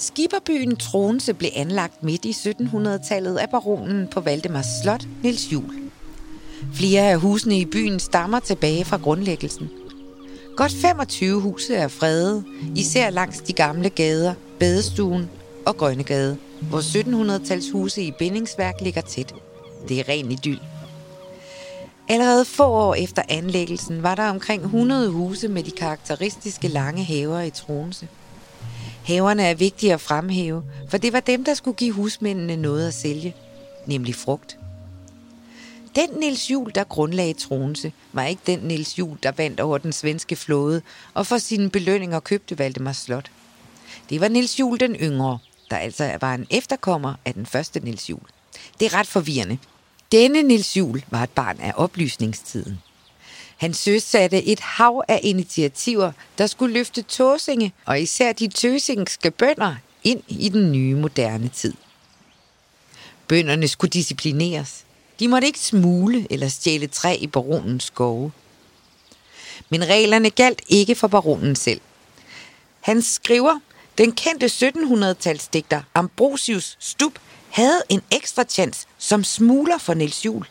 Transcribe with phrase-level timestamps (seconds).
[0.00, 5.90] Skiberbyen Tronse blev anlagt midt i 1700-tallet af baronen på Valdemars Slot, Nils Jul.
[6.74, 9.70] Flere af husene i byen stammer tilbage fra grundlæggelsen.
[10.56, 12.44] Godt 25 huse er fredet,
[12.76, 15.30] især langs de gamle gader, Badestuen
[15.66, 19.34] og Grønnegade, hvor 1700-tals huse i bindingsværk ligger tæt.
[19.88, 20.58] Det er ren idyl.
[22.08, 27.40] Allerede få år efter anlæggelsen var der omkring 100 huse med de karakteristiske lange haver
[27.40, 28.08] i Tronse.
[29.10, 32.94] Haverne er vigtige at fremhæve, for det var dem, der skulle give husmændene noget at
[32.94, 33.34] sælge,
[33.86, 34.58] nemlig frugt.
[35.94, 39.92] Den Nils Jul, der grundlagde Tronse, var ikke den Nils Jul, der vandt over den
[39.92, 40.82] svenske flåde
[41.14, 43.30] og for sine belønninger købte Valdemars Slot.
[44.10, 45.38] Det var Nils Jul den yngre,
[45.70, 48.22] der altså var en efterkommer af den første Nils Jul.
[48.80, 49.58] Det er ret forvirrende.
[50.12, 52.78] Denne Nils Jul var et barn af oplysningstiden.
[53.60, 59.76] Han søsatte et hav af initiativer, der skulle løfte Tåsinge og især de tøsingske bønder
[60.04, 61.74] ind i den nye moderne tid.
[63.28, 64.84] Bønderne skulle disciplineres.
[65.18, 68.32] De måtte ikke smule eller stjæle træ i baronens skove.
[69.70, 71.80] Men reglerne galt ikke for baronen selv.
[72.80, 73.60] Han skriver,
[73.98, 77.18] den kendte 1700-talsdigter Ambrosius Stub
[77.50, 80.46] havde en ekstra chance som smuler for Niels Jul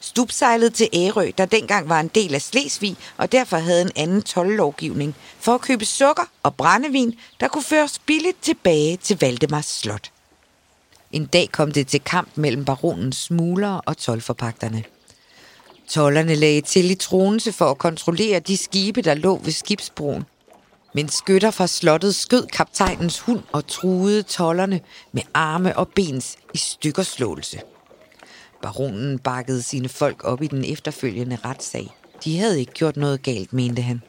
[0.00, 4.22] stupsejlede til Ærø, der dengang var en del af Slesvig, og derfor havde en anden
[4.22, 10.10] tollovgivning, for at købe sukker og brændevin, der kunne føres billigt tilbage til Valdemars slot.
[11.12, 14.84] En dag kom det til kamp mellem baronens smuglere og tolvforpagterne.
[15.88, 20.24] Tollerne lagde til i tronse for at kontrollere de skibe, der lå ved skibsbroen.
[20.94, 24.80] Men skytter fra slottet skød kaptajnens hund og truede tollerne
[25.12, 27.60] med arme og bens i stykkerslåelse.
[28.62, 31.96] Baronen bakkede sine folk op i den efterfølgende retssag.
[32.24, 34.02] De havde ikke gjort noget galt, mente han.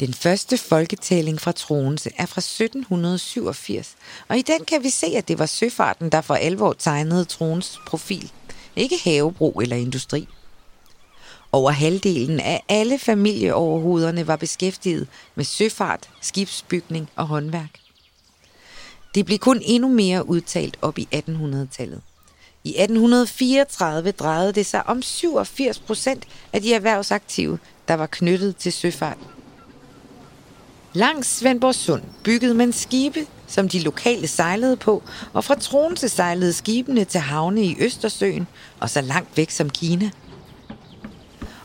[0.00, 3.96] Den første folketælling fra Troense er fra 1787,
[4.28, 7.80] og i den kan vi se, at det var søfarten, der for alvor tegnede Troens
[7.86, 8.32] profil.
[8.76, 10.28] Ikke havebrug eller industri.
[11.52, 17.70] Over halvdelen af alle familieoverhoderne var beskæftiget med søfart, skibsbygning og håndværk.
[19.14, 22.02] Det blev kun endnu mere udtalt op i 1800-tallet.
[22.66, 27.58] I 1834 drejede det sig om 87 procent af de erhvervsaktive,
[27.88, 29.18] der var knyttet til søfart.
[30.92, 36.52] Langs Svendborg Sund byggede man skibe, som de lokale sejlede på, og fra Tronse sejlede
[36.52, 38.46] skibene til havne i Østersøen
[38.80, 40.10] og så langt væk som Kina.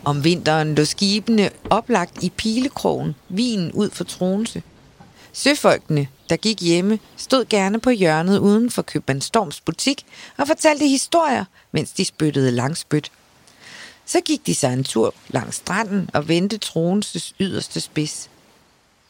[0.05, 4.63] Om vinteren lå skibene oplagt i Pilekrogen, vinen ud for Tronse.
[5.39, 10.05] Søfolkene, der gik hjemme, stod gerne på hjørnet uden for Købmann Storms butik
[10.37, 13.11] og fortalte historier, mens de spyttede langspyt.
[14.05, 18.29] Så gik de sig en tur langs stranden og vendte Tronses yderste spids.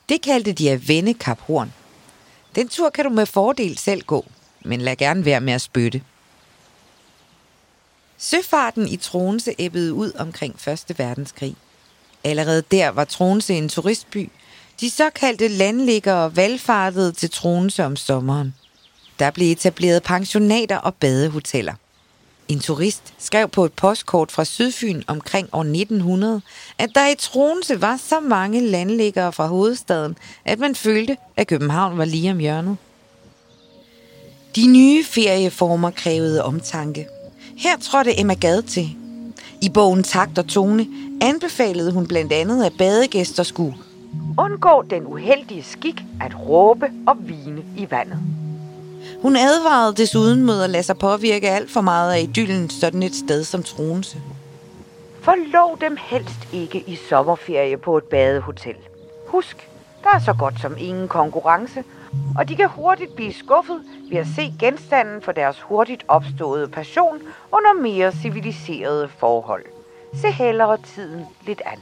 [0.09, 1.73] Det kaldte de at vende Kap Horn.
[2.55, 4.25] Den tur kan du med fordel selv gå,
[4.65, 6.01] men lad gerne være med at spytte.
[8.17, 10.99] Søfarten i Tronse æbbede ud omkring 1.
[10.99, 11.55] verdenskrig.
[12.23, 14.29] Allerede der var Tronse en turistby.
[14.81, 18.55] De såkaldte landliggere valgfartede til Tronse om sommeren.
[19.19, 21.73] Der blev etableret pensionater og badehoteller.
[22.47, 26.41] En turist skrev på et postkort fra Sydfyn omkring år 1900,
[26.77, 31.97] at der i Tronse var så mange landliggere fra hovedstaden, at man følte, at København
[31.97, 32.77] var lige om hjørnet.
[34.55, 37.07] De nye ferieformer krævede omtanke.
[37.57, 38.89] Her trådte Emma Gad til.
[39.61, 40.87] I bogen Takt og Tone
[41.21, 43.75] anbefalede hun blandt andet, at badegæster skulle
[44.39, 48.19] undgå den uheldige skik at råbe og vine i vandet.
[49.21, 53.15] Hun advarede desuden mod at lade sig påvirke alt for meget af idyllen sådan et
[53.15, 54.17] sted som Tronse.
[55.21, 58.75] Forlov dem helst ikke i sommerferie på et badehotel.
[59.27, 59.69] Husk,
[60.03, 61.83] der er så godt som ingen konkurrence,
[62.37, 67.19] og de kan hurtigt blive skuffet ved at se genstanden for deres hurtigt opståede passion
[67.51, 69.65] under mere civiliserede forhold.
[70.21, 71.79] Se hellere tiden lidt an.